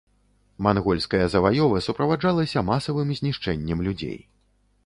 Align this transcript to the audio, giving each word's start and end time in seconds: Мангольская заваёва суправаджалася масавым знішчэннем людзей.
Мангольская 0.67 1.25
заваёва 1.33 1.83
суправаджалася 1.87 2.65
масавым 2.71 3.15
знішчэннем 3.21 3.79
людзей. 3.91 4.19